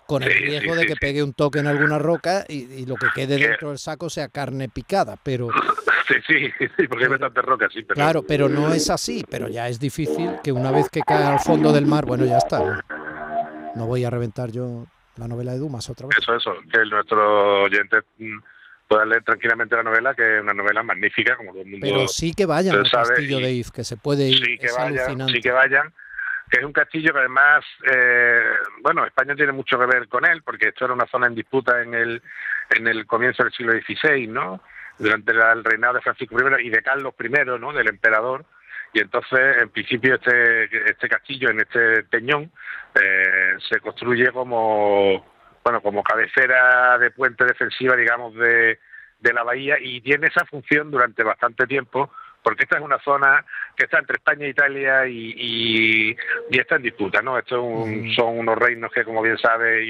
con 0.08 0.24
el 0.24 0.32
riesgo 0.32 0.76
de 0.76 0.86
que 0.86 0.96
pegue 0.96 1.22
un 1.22 1.34
toque 1.34 1.60
en 1.60 1.68
alguna 1.68 2.00
roca 2.00 2.46
y, 2.48 2.86
lo 2.86 2.96
que 2.96 3.08
quede 3.14 3.38
dentro 3.38 3.70
del 3.70 3.80
saco 3.80 4.10
sea 4.10 4.30
carne 4.30 4.70
picada, 4.70 5.18
pero... 5.22 5.50
Sí, 6.08 6.16
sí, 6.28 6.52
sí 6.78 6.88
porque 6.88 7.06
hay 7.06 7.10
bastantes 7.10 7.44
rocas, 7.44 7.74
sí. 7.74 7.84
Pero... 7.84 7.96
Claro, 7.96 8.24
pero 8.28 8.50
no 8.50 8.74
es 8.74 8.90
así, 8.90 9.24
pero 9.30 9.48
ya 9.48 9.68
es 9.68 9.80
difícil 9.80 10.32
que 10.44 10.52
una 10.52 10.72
vez 10.72 10.90
que 10.90 11.02
cae 11.02 11.24
al 11.24 11.40
fondo 11.40 11.72
del 11.74 11.86
mar, 11.86 12.06
bueno, 12.06 12.26
ya 12.26 12.38
está. 12.38 12.84
No, 13.76 13.88
voy 13.88 14.06
a 14.06 14.10
reventar 14.10 14.52
yo 14.52 14.86
la 15.18 15.28
novela 15.28 15.54
de 15.54 15.60
Dumas 15.60 15.90
otra 15.90 16.08
vez. 16.08 16.18
Eso, 16.18 16.36
eso, 16.36 16.56
que 16.72 16.86
nuestro 16.86 17.64
oyente 17.64 17.98
mm, 18.18 18.38
pueda 18.88 19.06
leer 19.06 19.24
tranquilamente 19.24 19.76
la 19.76 19.84
novela, 19.84 20.14
que 20.14 20.38
es 20.38 20.42
una 20.42 20.54
novela 20.54 20.84
magnífica, 20.84 21.36
como 21.36 21.52
todo 21.52 21.62
el 21.62 21.70
mundo 21.70 21.86
Pero 21.86 22.08
sí 22.08 22.34
que 22.34 22.46
vayan 22.46 22.76
al 22.76 22.90
castillo 22.90 23.40
de 23.40 23.52
If, 23.52 23.72
que 23.72 23.84
se 23.84 23.98
puede 23.98 24.30
ir, 24.30 24.46
sí 24.46 24.58
que 24.58 24.72
vayan, 24.72 25.28
Sí 25.30 25.42
que 25.42 25.52
vayan, 25.52 25.94
que 26.50 26.60
es 26.60 26.66
un 26.66 26.74
castillo 26.74 27.12
que 27.12 27.20
además, 27.20 27.66
eh, 27.92 28.44
bueno, 28.82 29.06
España 29.06 29.36
tiene 29.36 29.52
mucho 29.52 29.78
que 29.80 29.86
ver 29.86 30.08
con 30.08 30.26
él, 30.26 30.42
porque 30.44 30.70
esto 30.70 30.86
era 30.86 30.94
una 30.94 31.08
zona 31.08 31.28
en 31.28 31.36
disputa 31.36 31.82
en 31.82 31.94
el, 31.94 32.22
en 32.70 32.88
el 32.88 33.06
comienzo 33.06 33.44
del 33.44 33.54
siglo 33.54 33.74
XVI, 33.74 34.28
¿no? 34.28 34.62
Durante 34.98 35.32
el 35.32 35.64
reinado 35.64 35.96
de 35.96 36.02
Francisco 36.02 36.36
I 36.40 36.68
y 36.68 36.70
de 36.70 36.82
Carlos 36.82 37.14
I, 37.20 37.30
¿no? 37.60 37.74
Del 37.74 37.90
emperador, 37.90 38.46
y 38.96 39.02
entonces 39.02 39.58
en 39.62 39.70
principio 39.70 40.16
este, 40.16 40.90
este 40.90 41.10
castillo 41.10 41.50
en 41.50 41.60
este 41.60 42.04
peñón 42.04 42.50
eh, 42.96 43.56
se 43.70 43.82
construye 43.82 44.32
como 44.32 45.26
bueno 45.64 45.82
como 45.82 46.02
cabecera 46.02 46.98
de 46.98 47.12
puente 47.12 47.44
defensiva 47.44 47.98
digamos 47.98 48.34
de, 48.36 48.80
de 49.20 49.34
la 49.34 49.44
bahía 49.44 49.76
y 49.82 50.00
tiene 50.00 50.28
esa 50.28 50.46
función 50.46 50.92
durante 50.92 51.24
bastante 51.24 51.68
tiempo 51.68 52.10
porque 52.46 52.66
esta 52.66 52.78
es 52.78 52.84
una 52.84 53.00
zona 53.00 53.44
que 53.76 53.86
está 53.86 53.98
entre 53.98 54.18
España 54.18 54.46
e 54.46 54.50
Italia 54.50 55.08
y, 55.08 56.16
y, 56.52 56.60
está 56.60 56.76
en 56.76 56.84
disputa, 56.84 57.20
¿no? 57.24 57.40
Estos 57.40 57.60
son 58.16 58.38
unos 58.38 58.56
reinos 58.56 58.92
que, 58.92 59.04
como 59.04 59.24
bien 59.24 59.40
sabe, 59.40 59.82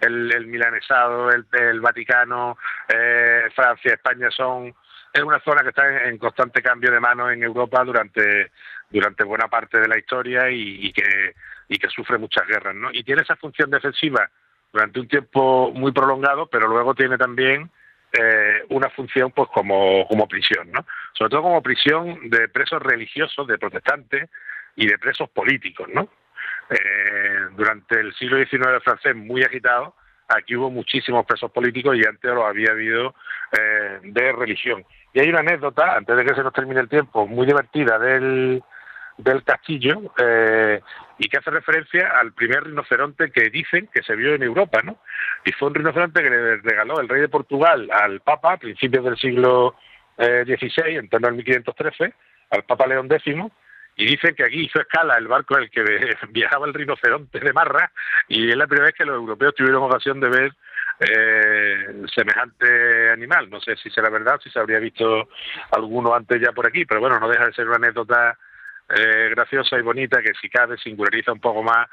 el, 0.00 0.32
el 0.32 0.46
milanesado, 0.46 1.30
el, 1.30 1.44
el 1.52 1.82
Vaticano, 1.82 2.56
eh, 2.88 3.50
Francia, 3.54 3.92
España 3.92 4.30
son 4.30 4.74
es 5.12 5.22
una 5.22 5.38
zona 5.40 5.62
que 5.62 5.68
está 5.68 6.04
en, 6.04 6.16
constante 6.16 6.62
cambio 6.62 6.90
de 6.90 6.98
mano 6.98 7.30
en 7.30 7.42
Europa 7.42 7.84
durante 7.84 8.52
durante 8.88 9.24
buena 9.24 9.48
parte 9.48 9.78
de 9.78 9.88
la 9.88 9.98
historia 9.98 10.50
y, 10.50 10.90
que, 10.94 11.34
y 11.68 11.78
que 11.78 11.90
sufre 11.90 12.16
muchas 12.16 12.46
guerras, 12.46 12.74
¿no? 12.74 12.88
Y 12.90 13.04
tiene 13.04 13.20
esa 13.20 13.36
función 13.36 13.68
defensiva 13.68 14.30
durante 14.72 14.98
un 14.98 15.08
tiempo 15.08 15.72
muy 15.74 15.92
prolongado, 15.92 16.46
pero 16.46 16.68
luego 16.68 16.94
tiene 16.94 17.18
también 17.18 17.70
eh, 18.12 18.62
una 18.70 18.88
función 18.90 19.32
pues 19.32 19.48
como, 19.52 20.06
como 20.08 20.26
prisión, 20.26 20.70
¿no? 20.72 20.86
Sobre 21.12 21.30
todo 21.30 21.42
como 21.42 21.62
prisión 21.62 22.30
de 22.30 22.48
presos 22.48 22.82
religiosos, 22.82 23.46
de 23.46 23.58
protestantes 23.58 24.30
y 24.76 24.86
de 24.86 24.98
presos 24.98 25.28
políticos, 25.30 25.88
¿no? 25.92 26.08
Eh, 26.70 27.38
durante 27.56 28.00
el 28.00 28.14
siglo 28.14 28.38
XIX 28.38 28.82
francés 28.82 29.14
muy 29.14 29.42
agitado, 29.42 29.94
aquí 30.28 30.56
hubo 30.56 30.70
muchísimos 30.70 31.24
presos 31.26 31.50
políticos 31.50 31.96
y 31.96 32.06
antes 32.06 32.30
lo 32.32 32.46
había 32.46 32.70
habido 32.70 33.14
eh, 33.52 34.00
de 34.02 34.32
religión. 34.32 34.84
Y 35.12 35.20
hay 35.20 35.28
una 35.28 35.40
anécdota, 35.40 35.96
antes 35.96 36.16
de 36.16 36.24
que 36.24 36.34
se 36.34 36.42
nos 36.42 36.52
termine 36.52 36.80
el 36.80 36.88
tiempo, 36.88 37.26
muy 37.26 37.46
divertida 37.46 37.98
del, 37.98 38.62
del 39.18 39.42
castillo 39.42 40.14
eh, 40.16 40.80
y 41.18 41.28
que 41.28 41.38
hace 41.38 41.50
referencia 41.50 42.12
al 42.18 42.32
primer 42.32 42.64
rinoceronte 42.64 43.30
que 43.30 43.50
dicen 43.50 43.88
que 43.92 44.02
se 44.02 44.14
vio 44.14 44.34
en 44.34 44.42
Europa, 44.42 44.80
¿no? 44.82 44.98
Y 45.44 45.52
fue 45.52 45.68
un 45.68 45.74
rinoceronte 45.74 46.22
que 46.22 46.30
le 46.30 46.56
regaló 46.58 47.00
el 47.00 47.08
rey 47.08 47.20
de 47.20 47.28
Portugal 47.28 47.88
al 47.92 48.20
Papa 48.20 48.54
a 48.54 48.58
principios 48.58 49.04
del 49.04 49.16
siglo 49.16 49.74
XVI, 50.16 50.82
eh, 50.86 50.96
en 50.96 51.08
torno 51.08 51.28
al 51.28 51.34
1513, 51.34 52.14
al 52.50 52.62
Papa 52.62 52.86
León 52.86 53.08
X, 53.10 53.34
y 53.96 54.06
dicen 54.06 54.34
que 54.36 54.44
aquí 54.44 54.64
hizo 54.64 54.80
escala 54.80 55.16
el 55.18 55.26
barco 55.26 55.56
en 55.56 55.64
el 55.64 55.70
que 55.70 55.82
viajaba 56.30 56.66
el 56.66 56.74
rinoceronte 56.74 57.40
de 57.40 57.52
Marra 57.52 57.90
y 58.28 58.48
es 58.48 58.56
la 58.56 58.68
primera 58.68 58.86
vez 58.86 58.94
que 58.94 59.04
los 59.04 59.16
europeos 59.16 59.54
tuvieron 59.56 59.82
ocasión 59.82 60.20
de 60.20 60.28
ver 60.28 60.52
eh, 61.00 62.02
semejante 62.14 63.10
animal. 63.10 63.50
No 63.50 63.60
sé 63.60 63.76
si 63.76 63.90
será 63.90 64.08
verdad, 64.08 64.40
si 64.42 64.50
se 64.50 64.60
habría 64.60 64.78
visto 64.78 65.28
alguno 65.72 66.14
antes 66.14 66.40
ya 66.40 66.52
por 66.52 66.66
aquí, 66.66 66.84
pero 66.84 67.00
bueno, 67.00 67.18
no 67.18 67.28
deja 67.28 67.46
de 67.46 67.52
ser 67.52 67.66
una 67.66 67.76
anécdota 67.76 68.38
eh, 68.88 69.28
graciosa 69.30 69.78
y 69.78 69.82
bonita 69.82 70.22
que 70.22 70.32
si 70.40 70.48
cabe 70.48 70.78
singulariza 70.78 71.32
un 71.32 71.40
poco 71.40 71.62
más 71.62 71.88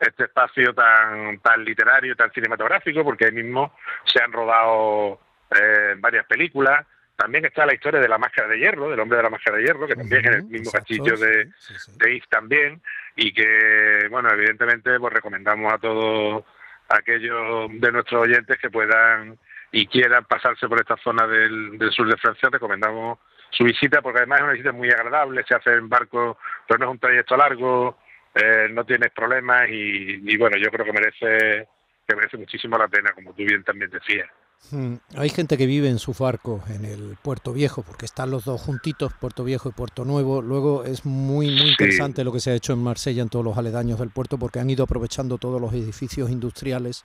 este 0.00 0.24
espacio 0.24 0.72
tan 0.74 1.38
tan 1.40 1.64
literario, 1.64 2.16
tan 2.16 2.30
cinematográfico, 2.32 3.04
porque 3.04 3.26
ahí 3.26 3.32
mismo 3.32 3.74
se 4.04 4.22
han 4.22 4.32
rodado 4.32 5.20
eh, 5.50 5.94
varias 5.98 6.26
películas. 6.26 6.86
También 7.16 7.44
está 7.44 7.66
la 7.66 7.74
historia 7.74 8.00
de 8.00 8.08
la 8.08 8.16
máscara 8.16 8.46
de 8.48 8.58
hierro, 8.58 8.88
del 8.88 9.00
hombre 9.00 9.16
de 9.16 9.24
la 9.24 9.30
máscara 9.30 9.56
de 9.56 9.64
hierro, 9.64 9.88
que 9.88 9.96
también 9.96 10.24
es 10.24 10.36
el 10.36 10.44
mismo 10.44 10.70
castillo 10.70 11.16
de, 11.16 11.50
sí, 11.58 12.22
también, 12.30 12.80
y 13.16 13.32
que, 13.34 14.06
bueno, 14.08 14.30
evidentemente, 14.30 15.00
pues 15.00 15.12
recomendamos 15.12 15.72
a 15.72 15.78
todos 15.78 16.44
aquellos 16.88 17.70
de 17.72 17.90
nuestros 17.90 18.22
oyentes 18.22 18.56
que 18.58 18.70
puedan 18.70 19.36
y 19.72 19.86
quieran 19.86 20.24
pasarse 20.24 20.68
por 20.68 20.80
esta 20.80 20.96
zona 20.96 21.26
del, 21.26 21.78
del 21.78 21.90
sur 21.90 22.08
de 22.08 22.16
Francia, 22.16 22.48
recomendamos 22.50 23.18
su 23.50 23.64
visita, 23.64 24.02
porque 24.02 24.18
además 24.18 24.38
es 24.38 24.44
una 24.44 24.52
visita 24.52 24.72
muy 24.72 24.90
agradable, 24.90 25.44
se 25.46 25.54
hace 25.54 25.72
en 25.72 25.88
barco, 25.88 26.38
pero 26.66 26.78
no 26.78 26.86
es 26.86 26.90
un 26.92 26.98
trayecto 26.98 27.36
largo, 27.36 27.98
eh, 28.34 28.68
no 28.70 28.84
tienes 28.84 29.10
problemas 29.10 29.68
y, 29.68 30.20
y, 30.24 30.36
bueno, 30.36 30.56
yo 30.56 30.70
creo 30.70 30.84
que 30.84 30.92
merece 30.92 31.68
que 32.06 32.16
merece 32.16 32.38
muchísimo 32.38 32.78
la 32.78 32.88
pena, 32.88 33.12
como 33.12 33.34
tú 33.34 33.44
bien 33.44 33.62
también 33.64 33.90
decías. 33.90 34.30
Hmm. 34.70 34.96
Hay 35.16 35.30
gente 35.30 35.56
que 35.56 35.66
vive 35.66 35.88
en 35.88 35.98
su 35.98 36.12
barco 36.12 36.62
en 36.68 36.84
el 36.84 37.16
Puerto 37.22 37.52
Viejo, 37.52 37.82
porque 37.82 38.04
están 38.04 38.30
los 38.30 38.44
dos 38.44 38.60
juntitos, 38.60 39.12
Puerto 39.18 39.42
Viejo 39.44 39.70
y 39.70 39.72
Puerto 39.72 40.04
Nuevo. 40.04 40.42
Luego 40.42 40.84
es 40.84 41.06
muy, 41.06 41.50
muy 41.50 41.70
interesante 41.70 42.22
lo 42.22 42.32
que 42.32 42.40
se 42.40 42.50
ha 42.50 42.54
hecho 42.54 42.74
en 42.74 42.82
Marsella, 42.82 43.22
en 43.22 43.30
todos 43.30 43.44
los 43.44 43.56
aledaños 43.56 43.98
del 43.98 44.10
puerto, 44.10 44.38
porque 44.38 44.60
han 44.60 44.68
ido 44.68 44.84
aprovechando 44.84 45.38
todos 45.38 45.60
los 45.60 45.72
edificios 45.72 46.30
industriales, 46.30 47.04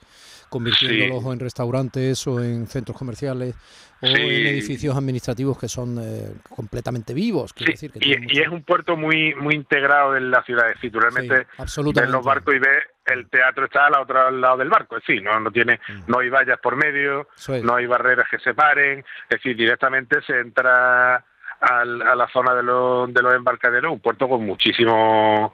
convirtiéndolos 0.50 1.24
en 1.32 1.40
restaurantes 1.40 2.28
o 2.28 2.44
en 2.44 2.68
centros 2.68 2.98
comerciales 2.98 3.56
o 4.02 4.08
en 4.08 4.48
edificios 4.48 4.98
administrativos 4.98 5.58
que 5.58 5.70
son 5.70 5.98
eh, 6.02 6.34
completamente 6.50 7.14
vivos. 7.14 7.54
Decir 7.58 7.92
que 7.92 8.00
y, 8.06 8.40
es 8.42 8.50
un 8.50 8.64
puerto 8.64 8.98
muy 8.98 9.34
muy 9.36 9.56
integrado 9.56 10.18
en 10.18 10.30
la 10.30 10.44
ciudad. 10.44 10.68
Decir, 10.68 10.92
realmente 10.94 11.48
ves 11.58 12.10
los 12.10 12.26
barcos 12.26 12.56
y 12.56 12.60
ves 12.60 12.84
el 13.06 13.30
teatro 13.30 13.66
está 13.66 13.88
al 13.88 13.96
otro 13.96 14.32
lado 14.32 14.58
del 14.58 14.70
barco. 14.70 14.98
Es 14.98 15.04
decir, 15.06 15.22
no, 15.22 15.40
no, 15.40 15.52
tiene, 15.52 15.80
no 16.08 16.20
hay 16.20 16.30
vallas 16.30 16.60
por 16.60 16.76
medio, 16.76 17.28
no 17.64 17.76
hay 17.76 17.86
barreras 17.86 18.28
que 18.30 18.40
separen. 18.40 19.00
Es 19.30 19.38
decir, 19.38 19.56
directamente 19.56 20.22
se 20.22 20.40
entra 20.40 21.16
a 21.16 21.86
la 21.86 22.28
zona 22.32 22.54
de, 22.56 22.64
los, 22.64 23.14
de 23.14 23.22
los 23.22 23.34
embarcaderos, 23.36 23.92
un 23.92 24.00
puerto 24.00 24.28
con 24.28 24.46
muchísimo 24.46 25.54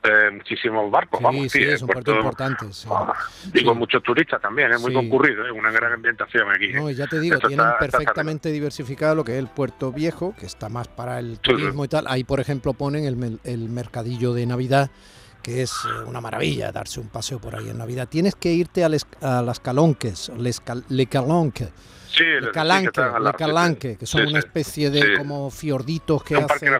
eh, 0.00 0.30
muchísimos 0.32 0.88
barcos. 0.90 1.20
vamos, 1.20 1.50
sí, 1.50 1.60
es 1.60 1.82
un 1.82 1.88
puerto, 1.88 2.14
importante. 2.14 2.66
Ah, 2.88 3.12
y 3.52 3.64
con 3.64 3.78
muchos 3.78 4.00
turistas 4.02 4.40
también, 4.40 4.70
es 4.70 4.80
muy 4.80 4.92
concurrido, 4.92 5.44
es 5.44 5.50
una 5.50 5.72
gran 5.72 5.92
ambientación 5.92 6.48
aquí. 6.50 6.72
No, 6.72 6.88
ya 6.90 7.08
te 7.08 7.18
digo, 7.18 7.38
tienen 7.40 7.66
perfectamente 7.80 8.52
diversificado 8.52 9.16
lo 9.16 9.24
que 9.24 9.32
es 9.32 9.38
el 9.38 9.48
puerto 9.48 9.90
viejo, 9.90 10.34
que 10.38 10.46
está 10.46 10.68
más 10.68 10.86
para 10.86 11.18
el 11.18 11.40
turismo 11.40 11.84
y 11.84 11.88
tal. 11.88 12.04
Ahí, 12.06 12.22
por 12.22 12.38
ejemplo, 12.38 12.74
ponen 12.74 13.04
el, 13.04 13.40
el 13.42 13.68
mercadillo 13.68 14.34
de 14.34 14.46
Navidad 14.46 14.90
que 15.48 15.62
es 15.62 15.72
eh, 15.86 16.04
una 16.06 16.20
maravilla 16.20 16.70
darse 16.72 17.00
un 17.00 17.08
paseo 17.08 17.38
por 17.38 17.56
ahí 17.56 17.70
en 17.70 17.78
Navidad. 17.78 18.06
Tienes 18.06 18.34
que 18.34 18.52
irte 18.52 18.84
a, 18.84 18.90
a 19.22 19.40
las 19.40 19.60
Calonques, 19.60 20.30
Les 20.36 20.60
Le 20.90 21.06
Calonque. 21.06 21.68
Sí, 22.06 22.24
Le 22.24 22.50
Calanque, 22.50 23.00
Le 23.00 23.32
Calanque, 23.32 23.96
que 23.96 24.04
son 24.06 24.26
una 24.26 24.40
especie 24.40 24.90
de 24.90 25.16
como 25.16 25.50
fiorditos 25.50 26.22
que 26.22 26.36
hace 26.36 26.70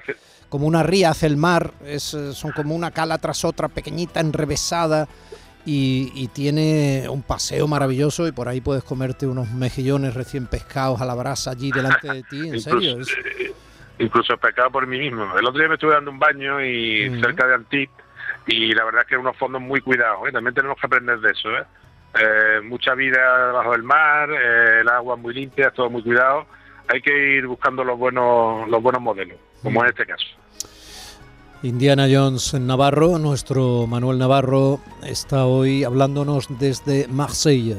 como 0.50 0.66
una 0.66 0.82
ría 0.82 1.10
hacia 1.10 1.26
el 1.26 1.36
mar, 1.36 1.72
es, 1.84 2.14
eh, 2.14 2.32
son 2.32 2.52
como 2.52 2.74
una 2.74 2.90
cala 2.90 3.18
tras 3.18 3.44
otra, 3.44 3.68
pequeñita, 3.68 4.20
enrevesada. 4.20 5.08
Y, 5.70 6.28
tiene 6.28 7.06
un 7.10 7.22
paseo 7.22 7.68
maravilloso 7.68 8.26
y 8.26 8.32
por 8.32 8.48
ahí 8.48 8.62
puedes 8.62 8.82
comerte 8.82 9.26
unos 9.26 9.50
mejillones 9.50 10.14
recién 10.14 10.46
pescados 10.46 11.02
a 11.02 11.04
la 11.04 11.14
brasa 11.14 11.50
allí 11.50 11.70
delante 11.70 12.10
de 12.10 12.22
ti, 12.22 12.48
en 12.48 12.60
serio. 12.60 12.96
Incluso 13.98 14.38
pescado 14.38 14.70
por 14.70 14.86
mí 14.86 14.98
mismo. 14.98 15.24
El 15.36 15.44
otro 15.44 15.58
día 15.58 15.68
me 15.68 15.74
estuve 15.74 15.92
dando 15.92 16.10
un 16.10 16.18
baño 16.18 16.64
y 16.64 17.20
cerca 17.20 17.46
de 17.46 17.54
Antip 17.56 17.90
y 18.48 18.72
la 18.72 18.84
verdad 18.84 19.02
es 19.02 19.08
que 19.08 19.16
unos 19.16 19.36
fondos 19.36 19.60
muy 19.60 19.80
cuidados. 19.80 20.28
¿eh? 20.28 20.32
También 20.32 20.54
tenemos 20.54 20.78
que 20.80 20.86
aprender 20.86 21.20
de 21.20 21.30
eso. 21.30 21.50
¿eh? 21.50 21.64
eh 22.20 22.60
mucha 22.62 22.94
vida 22.94 23.52
bajo 23.52 23.74
el 23.74 23.82
mar, 23.82 24.30
el 24.30 24.88
agua 24.88 25.16
muy 25.16 25.34
limpia, 25.34 25.70
todo 25.70 25.90
muy 25.90 26.02
cuidado. 26.02 26.46
Hay 26.88 27.02
que 27.02 27.36
ir 27.36 27.46
buscando 27.46 27.84
los 27.84 27.98
buenos, 27.98 28.68
los 28.68 28.82
buenos 28.82 29.02
modelos 29.02 29.38
como 29.62 29.82
en 29.82 29.90
este 29.90 30.06
caso. 30.06 30.26
Indiana 31.62 32.06
Jones 32.10 32.54
Navarro, 32.54 33.18
nuestro 33.18 33.86
Manuel 33.88 34.18
Navarro, 34.18 34.80
está 35.02 35.44
hoy 35.44 35.82
hablándonos 35.82 36.46
desde 36.58 37.08
Marsella, 37.08 37.76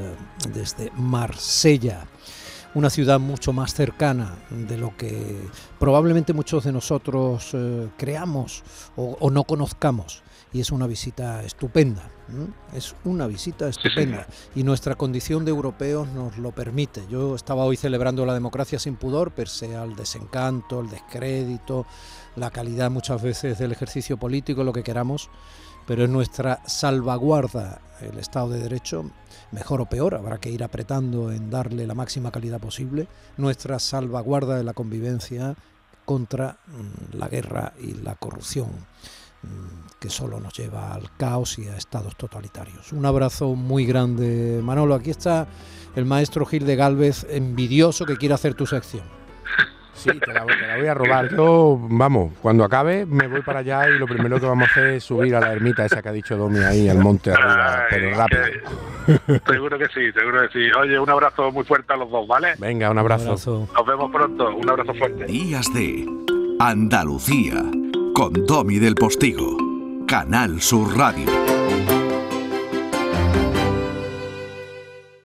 desde 0.52 0.90
Marsella, 0.96 2.04
una 2.74 2.90
ciudad 2.90 3.18
mucho 3.18 3.54
más 3.54 3.72
cercana 3.72 4.34
de 4.50 4.76
lo 4.76 4.94
que 4.98 5.38
probablemente 5.78 6.34
muchos 6.34 6.64
de 6.64 6.72
nosotros 6.72 7.56
creamos 7.96 8.62
o, 8.96 9.30
no 9.30 9.44
conozcamos. 9.44 10.22
Y 10.52 10.60
es 10.60 10.72
una 10.72 10.86
visita 10.88 11.44
estupenda, 11.44 12.10
es 12.74 12.96
una 13.04 13.28
visita 13.28 13.68
estupenda. 13.68 14.26
Y 14.54 14.64
nuestra 14.64 14.96
condición 14.96 15.44
de 15.44 15.50
europeos 15.50 16.08
nos 16.08 16.38
lo 16.38 16.50
permite. 16.50 17.04
Yo 17.08 17.36
estaba 17.36 17.64
hoy 17.64 17.76
celebrando 17.76 18.26
la 18.26 18.34
democracia 18.34 18.78
sin 18.78 18.96
pudor, 18.96 19.30
pese 19.30 19.76
al 19.76 19.94
desencanto, 19.94 20.80
el 20.80 20.90
descrédito, 20.90 21.86
la 22.34 22.50
calidad 22.50 22.90
muchas 22.90 23.22
veces 23.22 23.58
del 23.58 23.72
ejercicio 23.72 24.16
político, 24.16 24.64
lo 24.64 24.72
que 24.72 24.82
queramos, 24.82 25.30
pero 25.86 26.04
es 26.04 26.10
nuestra 26.10 26.60
salvaguarda 26.66 27.80
el 28.00 28.18
Estado 28.18 28.48
de 28.48 28.60
Derecho, 28.60 29.10
mejor 29.52 29.82
o 29.82 29.86
peor, 29.86 30.14
habrá 30.14 30.38
que 30.38 30.50
ir 30.50 30.64
apretando 30.64 31.30
en 31.30 31.50
darle 31.50 31.86
la 31.86 31.94
máxima 31.94 32.30
calidad 32.30 32.58
posible, 32.58 33.06
nuestra 33.36 33.78
salvaguarda 33.78 34.56
de 34.56 34.64
la 34.64 34.72
convivencia 34.72 35.54
contra 36.04 36.58
mm, 36.66 37.16
la 37.16 37.28
guerra 37.28 37.74
y 37.80 37.92
la 37.92 38.14
corrupción 38.16 38.70
que 40.00 40.08
solo 40.08 40.40
nos 40.40 40.54
lleva 40.54 40.94
al 40.94 41.14
caos 41.16 41.58
y 41.58 41.68
a 41.68 41.76
estados 41.76 42.16
totalitarios. 42.16 42.92
Un 42.92 43.04
abrazo 43.04 43.54
muy 43.54 43.84
grande, 43.84 44.60
Manolo. 44.62 44.94
Aquí 44.94 45.10
está 45.10 45.46
el 45.94 46.06
maestro 46.06 46.46
Gil 46.46 46.64
de 46.64 46.76
Galvez, 46.76 47.26
envidioso 47.28 48.06
que 48.06 48.16
quiere 48.16 48.34
hacer 48.34 48.54
tu 48.54 48.66
sección. 48.66 49.04
Sí, 49.92 50.08
te 50.18 50.32
la, 50.32 50.44
voy 50.44 50.86
a 50.86 50.94
robar. 50.94 51.28
Yo, 51.28 51.78
vamos, 51.78 52.32
cuando 52.40 52.64
acabe 52.64 53.04
me 53.04 53.26
voy 53.26 53.42
para 53.42 53.58
allá 53.58 53.86
y 53.90 53.98
lo 53.98 54.06
primero 54.06 54.40
que 54.40 54.46
vamos 54.46 54.68
a 54.68 54.70
hacer 54.70 54.86
es 54.94 55.04
subir 55.04 55.36
a 55.36 55.40
la 55.40 55.52
ermita 55.52 55.84
esa 55.84 56.00
que 56.00 56.08
ha 56.08 56.12
dicho 56.12 56.38
Domi 56.38 56.60
ahí 56.60 56.88
al 56.88 56.98
monte 56.98 57.32
arriba, 57.32 57.84
pero 57.90 58.14
rápido. 58.14 58.42
seguro 59.46 59.78
que 59.78 59.88
sí, 59.88 60.10
seguro 60.12 60.40
que 60.48 60.58
sí. 60.58 60.72
Oye, 60.80 60.98
un 60.98 61.10
abrazo 61.10 61.52
muy 61.52 61.64
fuerte 61.64 61.92
a 61.92 61.96
los 61.96 62.10
dos, 62.10 62.26
¿vale? 62.26 62.54
Venga, 62.56 62.90
un 62.90 62.96
abrazo. 62.96 63.36
Nos 63.74 63.86
vemos 63.86 64.10
pronto, 64.10 64.56
un 64.56 64.70
abrazo 64.70 64.94
fuerte. 64.94 65.26
Días 65.26 65.66
de 65.74 66.06
Andalucía 66.58 67.62
con 68.12 68.32
Domi 68.46 68.78
del 68.78 68.94
Postigo, 68.94 69.56
Canal 70.06 70.60
Sur 70.60 70.96
Radio. 70.96 71.59